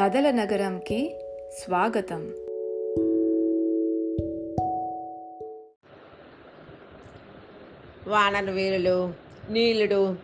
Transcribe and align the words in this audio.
కథల 0.00 0.30
నగరంకి 0.30 1.16
స్వాగతం. 1.64 2.26
వానర 8.08 8.50
వీరులు 8.50 9.14
నీలుడు 9.50 10.16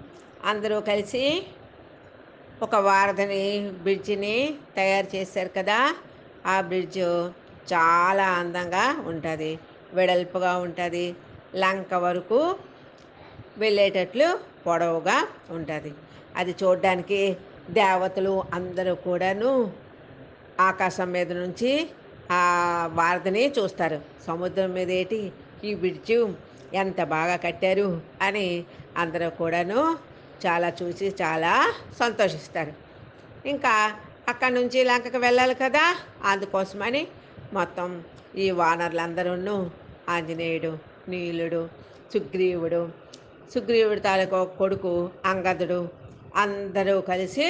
అందరూ 0.44 0.80
కలిసి 0.80 1.46
ఒక 2.62 2.74
వారధిని 2.74 3.70
బ్రిడ్జిని 3.82 4.54
తయారు 4.76 5.16
చేశారు 5.16 5.50
కదా. 5.56 5.96
ఆ 6.46 6.60
బ్రిడ్జ్ 6.60 6.98
చాలా 7.72 8.28
అందంగా 8.28 9.04
ఉంటుంది 9.06 9.58
వెడల్పుగా 9.92 10.56
ఉంటుంది 10.56 11.14
లంక 11.56 11.94
వరకు 11.94 12.56
వెళ్ళేటట్లు 13.58 14.38
పొడవుగా 14.66 15.28
ఉంటుంది. 15.50 15.94
అది 16.36 16.54
చూడడానికి 16.64 17.36
దేవతలు 17.70 18.44
అందరూ 18.54 18.94
కూడాను 18.94 19.72
ఆకాశం 20.60 21.12
మీద 21.12 21.32
నుంచి 21.32 21.90
ఆ 22.32 22.42
వారధిని 22.94 23.50
చూస్తారు. 23.50 24.00
సముద్రం 24.26 24.72
మీద 24.72 24.90
ఏంటి? 24.90 25.32
ఈ 25.64 25.74
బ్రిడ్జు 25.74 26.34
ఎంత 26.74 27.02
బాగా 27.02 27.36
కట్టారు? 27.36 28.00
అని 28.22 28.64
అందరూ 28.96 29.30
కూడాను 29.30 29.98
చాలా 30.46 30.72
చూసి 30.82 31.08
చాలా 31.08 31.74
సంతోషిస్తారు. 32.00 32.72
ఇంకా 33.48 33.92
అక్కడి 34.28 34.54
నుంచి 34.54 34.84
లంకకు 34.84 35.18
వెళ్ళాలి 35.18 35.54
కదా? 35.54 35.96
అందుకోసమని 36.24 37.08
మొత్తం 37.52 38.02
ఈ 38.36 38.50
వానరులందరూ 38.50 39.70
ఆంజనేయుడు 40.08 40.78
నీలుడు 41.08 41.68
సుగ్రీవుడు 42.14 42.88
సుగ్రీవుడి 43.54 44.00
తాలూకు 44.00 44.44
కొడుకు 44.58 45.10
అంగదుడు 45.24 46.01
అందరూ 46.34 47.00
కలిసి 47.00 47.46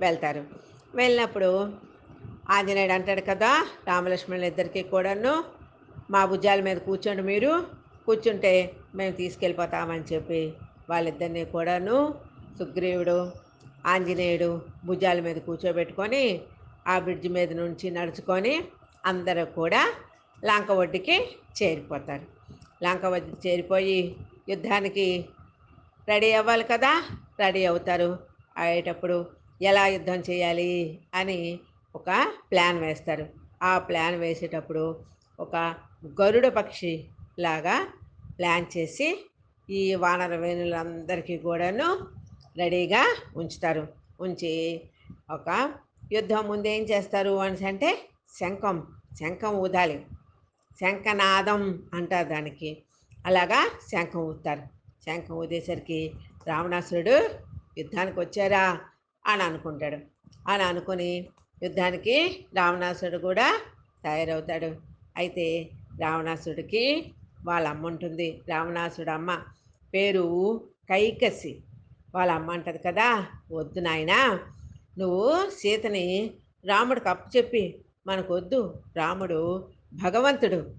వెళ్తారు. 0.00 0.42
వెళ్ళినప్పుడు 0.94 1.50
ఆంజనేయుడు 2.50 2.92
అంటాడు 2.92 3.20
కదా 3.20 3.50
రామలక్ష్మణులు 3.88 4.46
ఇద్దరికి 4.46 4.82
కూడాను 4.82 5.32
మా 6.10 6.24
భుజాల 6.24 6.60
మీద 6.60 6.78
కూర్చోండి 6.78 7.22
మీరు 7.22 7.50
కూర్చుంటే 8.06 8.52
మేము 8.94 9.14
తీసుకెళ్ళిపోతామని 9.16 10.04
చెప్పి 10.12 10.54
వాళ్ళిద్దరిని 10.90 11.44
కూడాను 11.44 11.96
సుగ్రీవుడు 12.58 13.18
ఆంజనేయుడు 13.86 14.50
భుజాల 14.84 15.20
మీద 15.20 15.38
కూర్చోబెట్టుకొని 15.38 16.22
ఆ 16.86 16.98
బ్రిడ్జ్ 16.98 17.28
మీద 17.28 17.52
నుంచి 17.52 17.90
నడుచుకొని 17.90 18.54
అందరూ 19.06 19.44
కూడా 19.44 19.82
లంక 20.44 20.70
ఒడ్డుకి 20.70 21.16
చేరిపోతారు. 21.58 22.24
లంక 22.82 23.04
ఒడ్డుకి 23.04 23.48
చేరిపోయి 23.48 24.16
యుద్ధానికి 24.48 25.06
రెడీ 26.08 26.32
అవ్వాలి 26.32 26.64
కదా 26.64 27.02
రెడీ 27.40 27.62
అవుతారు. 27.64 28.10
అయ్యేటప్పుడు 28.56 29.16
ఎలా 29.62 29.84
యుద్ధం 29.86 30.20
చేయాలి 30.28 30.70
అని 31.14 31.38
ఒక 31.94 32.10
ప్లాన్ 32.52 32.78
వేస్తారు. 32.78 33.26
ఆ 33.62 33.72
ప్లాన్ 33.78 34.16
వేసేటప్పుడు 34.16 34.84
ఒక 35.38 35.56
గరుడ 36.20 36.46
పక్షి 36.48 36.92
లాగా 37.38 37.76
ప్లాన్ 38.38 38.66
చేసి 38.76 39.08
ఈ 39.68 39.94
వానర 39.94 40.34
వేణులందరికీ 40.36 41.36
కూడాను 41.38 41.88
రెడీగా 42.56 43.02
ఉంచుతారు. 43.36 43.84
ఉంచి 44.20 44.52
ఒక 45.30 45.48
యుద్ధం 46.12 46.44
ముందు 46.48 46.68
ఏం 46.68 46.82
చేస్తారు 46.82 47.32
అనేసి 47.38 47.66
అంటే 47.66 47.90
శంఖం 48.38 48.76
శంఖం 49.20 49.54
ఊదాలి. 49.64 49.98
శంఖనాదం 50.80 51.62
అంటారు 51.94 52.28
దానికి. 52.28 52.70
అలాగా 53.26 53.60
శంఖం 53.90 54.20
ఊతారు 54.30 54.64
శంఖం 55.06 55.34
ఊదేసరికి 55.42 56.00
రావణాసురుడు 56.46 57.28
యుద్ధానికి 57.78 58.20
వచ్చారా? 58.20 58.80
అని 59.26 59.42
అనుకుంటాడు. 59.42 59.96
అని 60.48 60.62
అనుకుని 60.62 61.26
యుద్ధానికి 61.62 62.46
రావణాసురుడు 62.56 63.18
కూడా 63.18 63.60
తయారవుతాడు. 64.04 64.76
అయితే 65.16 65.70
రావణాసురుడికి 66.00 67.12
వాళ్ళ 67.44 67.68
అమ్మ 67.68 67.86
ఉంటుంది. 67.86 68.40
రావణాసుడు 68.48 69.10
అమ్మ 69.10 69.38
పేరు 69.94 70.60
కైకసి. 70.88 71.58
వాళ్ళ 72.14 72.32
అమ్మ 72.32 72.50
అంటది 72.50 72.78
కదా 72.78 73.26
వద్దు 73.52 73.80
నాయనా 73.80 74.40
నువ్వు 74.98 75.50
సీతని 75.50 76.30
రాముడికి 76.66 77.08
అప్పు 77.08 77.36
చెప్పి 77.36 77.84
మనకు 78.06 78.34
వద్దు. 78.34 78.74
రాముడు 78.96 79.68
భగవంతుడు. 79.92 80.70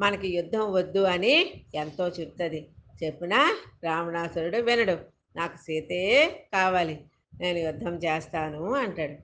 మనకి 0.00 0.36
యుద్ధం 0.36 0.72
వద్దు 0.72 0.98
అని 0.98 1.52
ఎంతో 1.74 2.08
చెప్తుంది. 2.08 2.66
చెప్పిన 3.04 3.54
రావణాసురుడు 3.84 4.56
వినడు. 4.56 4.98
నాకు 5.36 5.56
సీతే 5.56 6.28
కావాలి. 6.52 7.00
నేను 7.40 7.58
యుద్ధం 7.58 7.94
చేస్తాను 7.96 8.74
అంటాడు. 8.74 9.14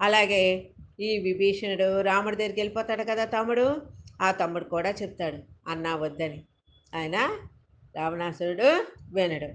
అలాగే 0.00 0.70
ఈ 1.00 1.18
విభీషణుడు 1.18 2.00
రాముడి 2.00 2.36
దగ్గరికి 2.36 2.60
వెళ్ళిపోతాడు 2.60 3.02
కదా 3.02 3.24
తమ్ముడు? 3.24 3.82
ఆ 4.22 4.30
తమ్ముడు 4.30 4.64
కూడా 4.64 4.90
చెప్తాడు. 4.90 5.38
అన్నా 5.68 5.96
వద్దని 5.96 6.42
ఆయన 6.94 7.16
రావణాసురుడు 7.96 8.84
వినడు. 9.14 9.48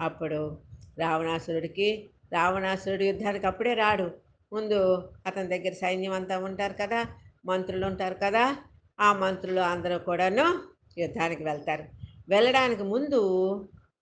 అప్పుడు 0.00 0.58
రావణాసురుడికి 0.98 2.06
రావణాసురుడు 2.32 3.02
యుద్ధానికి 3.02 3.46
అప్పుడే 3.46 3.74
రాడు. 3.74 4.10
ముందు 4.52 5.10
అతని 5.26 5.48
దగ్గర 5.48 5.72
సైన్యం 5.72 6.12
అంతా 6.12 6.38
ఉంటారు 6.38 6.72
కదా 6.72 7.06
మంత్రులు 7.46 7.86
ఉంటారు 7.86 8.16
కదా 8.22 8.56
ఆ 9.00 9.12
మంత్రులు 9.12 9.60
అందరూ 9.60 9.98
కూడాను 9.98 10.58
యుద్ధానికి 10.98 11.44
వెళ్తారు. 11.44 11.84
వెళ్ళడానికి 12.28 12.82
ముందు 12.82 13.20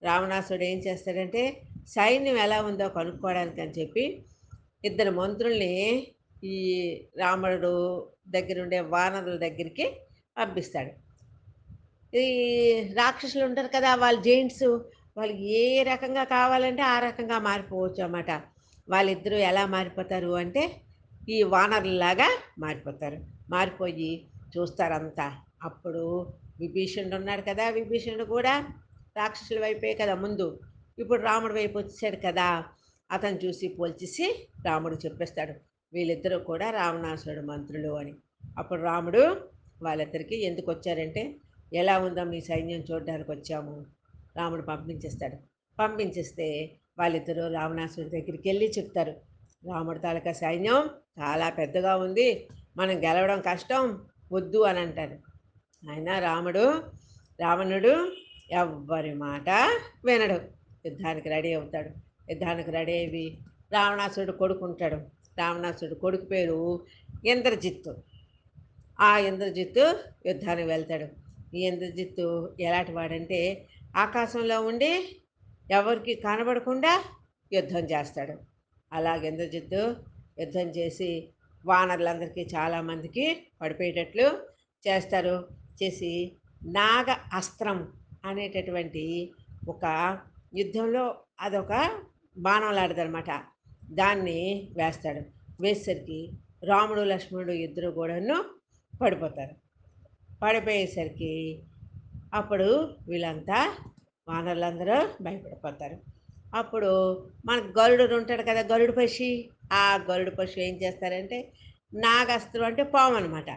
రావణాసుడు 0.02 0.62
ఏం 0.62 0.78
చేస్తాడంటే 0.78 1.62
సైన్యం 1.88 2.36
ఎలా 2.36 2.62
ఉందో 2.62 2.88
కనుక్కోవడానికి 2.88 3.60
అని 3.60 3.70
చెప్పి 3.70 4.24
ఇద్దరు 4.84 5.10
మంత్రుల్ని 5.10 6.06
ఈ 6.44 6.58
రాముడు 7.18 8.08
దగ్గర 8.28 8.60
ఉండే 8.60 8.80
వానరుల 8.80 9.36
దగ్గరికి 9.36 9.96
పంపిస్తాడు. 10.38 10.90
ఈ 12.16 12.26
రాక్షసులు 12.94 13.44
ఉంటారు 13.44 13.68
కదా 13.74 13.94
వాళ్ళు 13.94 14.22
జెయింట్స్ 14.22 14.62
వాళ్ళకి 15.16 15.44
ఏ 15.58 15.82
రకంగా 15.82 16.24
కావాలంటే 16.24 16.82
ఆ 16.82 16.98
రకంగా 16.98 17.38
మారిపోవచ్చు 17.38 18.02
అన్నమాట. 18.04 18.30
వాళ్ళిద్దరూ 18.88 19.36
ఎలా 19.36 19.66
మారిపోతారు 19.66 20.34
అంటే 20.34 20.80
ఈ 21.28 21.42
వానరులాగా 21.42 22.38
మారిపోతారు. 22.58 23.18
మారిపోయి 23.50 24.26
చూస్తారంతా. 24.58 25.32
అప్పుడు 25.62 26.32
విభీషణుడు 26.60 27.16
ఉన్నాడు 27.16 27.42
కదా 27.42 27.69
విభీషణుడు 27.69 28.25
కూడా 28.25 28.66
రాక్షసుల 29.16 29.60
వైపే 29.60 29.94
కదా 29.94 30.15
ముందు. 30.15 30.60
ఇప్పుడు 30.98 31.22
రాముడి 31.22 31.54
వైపు 31.54 31.78
వచ్చాడు 31.78 32.16
కదా 32.16 32.65
అతను 33.10 33.38
చూసి 33.44 33.69
పోల్చేసి 33.69 34.48
రాముడు 34.64 34.94
చెప్పేస్తాడు 34.94 35.54
వీళ్ళిద్దరూ 35.93 36.38
కూడా 36.38 36.70
రావణాసురుడు 36.70 37.47
మంత్రులు 37.47 37.88
అని. 37.88 38.14
అప్పుడు 38.59 38.82
రాముడు 38.82 39.37
వాళ్ళిద్దరికి 39.82 40.44
ఎందుకు 40.44 40.70
వచ్చారంటే 40.70 41.34
ఎలా 41.75 41.98
ఉందో 41.98 42.25
మీ 42.25 42.41
సైన్యం 42.41 42.81
చూడడానికి 42.81 43.31
వచ్చాము? 43.31 43.87
రాముడు 44.37 44.62
పంపించేస్తాడు. 44.62 45.37
పంపించేస్తే 45.78 46.70
వాళ్ళిద్దరూ 46.98 47.53
రావణాసురుడి 47.53 48.10
దగ్గరికి 48.10 48.48
వెళ్ళి 48.48 48.72
చెప్తారు 48.78 49.14
రాముడు 49.66 49.98
తాలూకా 49.98 50.32
సైన్యం 50.32 50.91
చాలా 51.19 51.50
పెద్దగా 51.50 51.97
ఉంది 51.97 52.48
మనం 52.76 53.04
గెలవడం 53.04 53.41
కష్టం 53.41 54.06
వద్దు 54.32 54.59
అని 54.59 54.78
అంటారు. 54.78 55.33
ఆయన 55.90 56.18
రాముడు 56.18 56.82
రావణుడు 57.40 58.12
ఎవ్వరి 58.50 59.14
మాట 59.14 59.50
వినడు. 60.04 60.40
యుద్ధానికి 60.86 61.28
రెడీ 61.28 61.52
అవుతాడు. 61.52 61.90
యుద్ధానికి 62.30 62.70
రెడీ 62.70 62.92
అయ్యి 62.92 63.38
రావణాసురుడు 63.72 64.32
కొడుకుంటాడు. 64.32 64.96
రావణాసురుడు 65.38 65.94
కొడుకు 65.94 66.24
పేరు 66.24 66.86
ఇంద్రజిత్తు. 67.26 67.96
ఆ 69.00 69.18
ఇంద్రజిత్తు 69.18 69.84
యుద్ధానికి 70.26 70.68
వెళ్తాడు. 70.68 71.06
ఈ 71.56 71.66
ఇంద్రజిత్తు 71.66 72.56
ఎలాంటి 72.60 72.92
వాడంటే 72.92 73.40
ఆకాశంలో 73.96 74.60
ఉండి 74.60 74.92
ఎవరికి 75.70 76.14
కనబడకుండా 76.14 77.04
యుద్ధం 77.52 77.84
చేస్తాడు. 77.84 78.38
అలాగే 78.92 79.28
ఇంద్రజిత్తు 79.28 79.96
యుద్ధం 80.40 80.69
చేసి 80.78 81.10
వానరులందరికీ 81.66 82.42
చాలామందికి 82.56 83.46
పడిపోయేటట్లు 83.62 84.26
చేస్తారు. 84.84 85.63
చేసి 85.82 86.32
నాగ 86.65 87.17
అస్త్రం 87.32 87.93
అనేటటువంటి 88.25 89.32
ఒక 89.69 89.85
యుద్ధంలో 90.55 91.17
అదొక 91.41 91.91
బాణం 92.38 92.73
లాడదనమాట 92.73 93.31
దాన్ని 93.91 94.69
వేస్తాడు. 94.76 95.23
వేసేసరికి 95.61 96.32
రాముడు 96.65 97.00
లక్ష్మణుడు 97.00 97.53
ఇద్దరు 97.53 97.91
కూడాను 97.91 98.44
పడిపోతారు. 99.03 99.55
పడిపోయేసరికి 100.43 101.62
అప్పుడు 102.35 102.88
వీళ్ళంతా 103.09 103.76
వానరులందరూ 104.29 105.09
భయపడిపోతారు. 105.23 105.99
అప్పుడు 106.55 106.91
మనకు 107.47 107.79
గరుడు 107.79 108.15
ఉంటాడు 108.15 108.43
కదా 108.43 108.61
గరుడు 108.61 108.93
పశి. 108.93 109.50
ఆ 109.73 110.06
గరుడు 110.11 110.31
పశు 110.31 110.61
ఏం 110.61 110.75
చేస్తారంటే 110.82 111.53
నాగస్త్రం 111.94 112.65
అంటే 112.65 112.82
పాము 112.82 113.15
అనమాట 113.15 113.50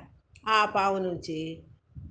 ఆ 0.47 0.65
పాము 0.65 0.97
నుంచి 0.97 1.63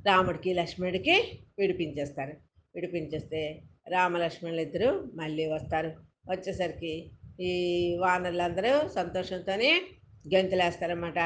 రాముడికి 0.07 0.55
లక్ష్మణుడికి 0.55 1.17
విడిపించేస్తారు. 1.59 2.35
విడిపించేస్తే 2.75 3.63
రామలక్ష్మణులు 3.89 4.61
ఇద్దరు 4.61 5.11
మళ్ళీ 5.15 5.47
వస్తారు. 5.47 5.91
వచ్చేసరికి 6.31 7.11
ఈ 7.41 7.53
వానరులందరూ 8.01 8.89
సంతోషంతోనే 8.89 9.81
గెంతులేస్తారన్నమాట. 10.35 11.19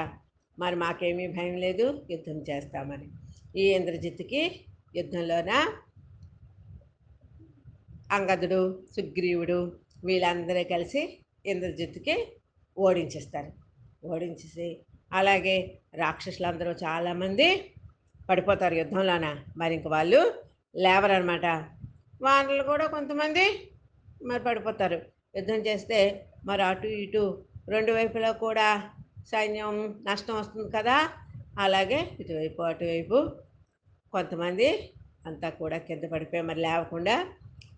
మరి 0.59 0.77
మాకేమీ 0.77 1.27
భయం 1.27 1.56
లేదు 1.56 2.06
యుద్ధం 2.11 2.38
చేస్తామని. 2.50 3.06
ఈ 3.61 3.65
ఇంద్రజిత్తుకి 3.73 4.61
యుద్ధంలోన 4.97 5.53
అంగదుడు 8.12 8.61
సుగ్రీవుడు 8.97 9.59
వీళ్ళందరూ 10.05 10.62
కలిసి 10.65 11.03
ఇంద్రజిత్తుకి 11.47 12.17
ఓడించేస్తారు. 12.79 13.53
ఓడించేసి 14.06 14.69
అలాగే 15.12 15.56
రాక్షసులందరూ 15.94 16.71
చాలామంది 16.71 17.49
పడిపోతారు 18.31 18.75
యుద్ధంలోన. 18.75 19.27
మరి 19.56 19.75
ఇంక 19.75 19.88
వాళ్ళు 19.88 20.21
లేవరనమాట. 20.77 21.47
వాళ్ళు 22.23 22.62
కూడా 22.62 22.87
కొంతమంది 22.87 23.44
మరి 24.25 24.43
పడిపోతారు. 24.43 24.99
యుద్ధం 25.37 25.61
చేస్తే 25.69 25.99
మరి 26.44 26.62
అటు 26.62 26.88
ఇటు 27.05 27.25
రెండు 27.69 27.93
వైపులా 27.93 28.31
కూడా 28.47 28.69
సైన్యం 29.32 29.75
నష్టం 30.06 30.35
వస్తుంది 30.37 30.69
కదా. 30.77 30.97
అలాగే 31.59 32.00
ఇటువైపు 32.21 32.61
అటువైపు 32.62 33.17
కొంతమంది 34.12 34.69
అంతా 35.27 35.49
కూడా 35.49 35.77
కింద 35.79 36.05
పడిపోయి 36.12 36.43
మరి 36.43 36.61
లేవకుండా 36.61 37.17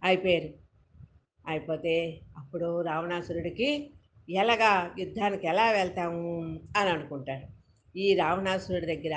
అయిపోయారు. 0.05 0.51
అయిపోతే 1.49 1.95
అప్పుడు 2.39 2.69
రావణాసురుడికి 2.83 3.69
ఎలాగా 4.31 4.71
యుద్ధానికి 4.99 5.47
ఎలా 5.47 5.65
వెళ్తాము 5.71 6.29
అని 6.79 6.91
అనుకుంటాడు 6.91 7.47
ఈ 7.97 8.07
రావణాసురుడి 8.15 8.87
దగ్గర 8.87 9.17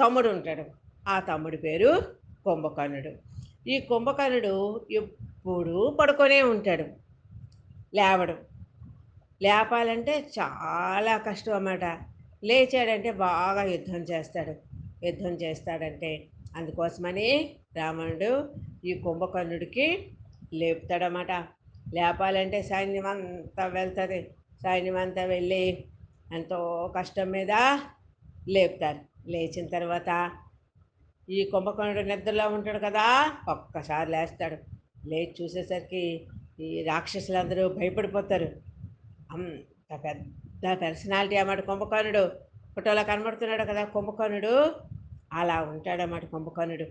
తమ్ముడు 0.00 0.28
ఉంటాడు 0.28 0.64
ఆ 1.08 1.20
తమ్ముడి 1.20 1.56
పేరు 1.56 2.02
కుంభకర్ణుడు. 2.44 3.12
ఈ 3.68 3.80
కుంభకర్ణుడు 3.80 4.86
ఎప్పుడూ 4.90 5.90
పడుకొనే 5.90 6.42
ఉంటాడు. 6.42 6.84
లేవడం. 7.94 8.36
లేపాలంటే 9.42 10.26
చాలా 10.38 11.16
కష్టం 11.16 11.54
అన్నమాట 11.54 11.84
లేచాడంటే 12.44 13.10
బాగా 13.10 13.62
యుద్ధం 13.62 13.96
చేస్తాడు. 13.96 14.54
యుద్ధం 15.06 15.30
చేస్తాడంటే 15.30 16.26
అందుకోసమని 16.56 17.56
రావణుడు 17.76 18.48
ఈ 18.84 18.94
కుంభకర్ణుడికి 18.94 20.08
లేపుతాడన్నమాట. 20.52 21.32
లేపాలంటే 21.94 22.62
సైన్యం 22.62 23.06
అంతా 23.06 23.66
వెళ్తుంది. 23.66 24.22
సైన్యం 24.62 24.96
అంతా 24.96 25.24
వెళ్ళి 25.24 25.84
ఎంతో 26.34 26.92
కష్టం 26.96 27.30
మీద 27.30 27.78
లేపుతారు. 28.48 29.15
లేచిన 29.28 29.66
తర్వాత 29.66 30.30
ఈ 31.28 31.50
కుంభకర్ణుడు 31.50 32.00
నిద్రలో 32.00 32.48
ఉంటాడు 32.48 32.78
కదా 32.78 33.32
ఒక్కసారి 33.48 34.10
లేస్తాడు. 34.10 34.56
లేచి 35.08 35.34
చూసేసరికి 35.42 36.26
ఈ 36.60 36.82
రాక్షసులందరూ 36.82 37.68
భయపడిపోతారు. 37.68 38.48
అంత 39.32 40.04
పెద్ద 40.04 40.78
పర్సనాలిటీ 40.82 41.36
అన్నమాట 41.36 41.60
కుంభకర్ణుడు 41.60 42.28
ఫోటోలో 42.74 43.04
కనబడుతున్నాడు 43.04 43.64
కదా 43.64 43.84
కుంభకర్ణుడు 43.84 44.74
అలా 45.32 45.62
ఉంటాడన్నమాట 45.62 46.24
కుంభకర్ణుడు 46.24 46.86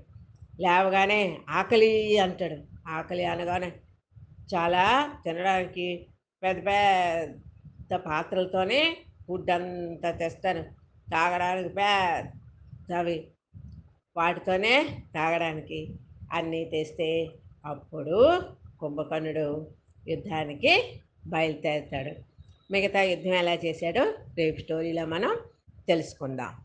లేవగానే 0.62 1.38
ఆకలి 1.50 2.18
అంటాడు. 2.18 2.58
ఆకలి 2.88 3.26
అనగానే 3.26 3.72
చాలా 4.56 5.14
తినడానికి 5.24 6.08
పెద్ద 6.44 6.66
పెద్ద 6.68 7.96
పాత్రలతోనే 7.96 8.98
ఫుడ్ 9.28 9.50
అంతా 9.52 10.12
తెస్తాను. 10.12 10.85
తాగడానికి 11.12 11.70
పెద్దవి. 11.70 13.28
వాటితోనే 14.18 15.04
తాగడానికి 15.16 15.96
అన్నీ 16.34 16.66
తెస్తే 16.66 17.30
అప్పుడు 17.66 18.42
కుంభకర్ణుడు 18.80 19.72
యుద్ధానికి 20.08 21.00
బయలుదేరుతాడు. 21.28 22.12
మిగతా 22.72 23.02
యుద్ధం 23.02 23.34
ఎలా 23.34 23.54
చేశాడో 23.54 24.14
రేపు 24.38 24.60
స్టోరీలో 24.60 25.06
మనం 25.06 25.38
తెలుసుకుందాం. 25.88 26.65